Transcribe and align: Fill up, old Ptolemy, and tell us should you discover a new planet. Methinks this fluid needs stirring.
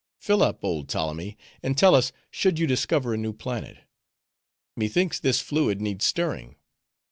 Fill 0.19 0.41
up, 0.41 0.63
old 0.63 0.89
Ptolemy, 0.89 1.37
and 1.61 1.77
tell 1.77 1.93
us 1.93 2.11
should 2.31 2.57
you 2.57 2.65
discover 2.65 3.13
a 3.13 3.17
new 3.17 3.31
planet. 3.33 3.81
Methinks 4.75 5.19
this 5.19 5.41
fluid 5.41 5.79
needs 5.79 6.05
stirring. 6.05 6.55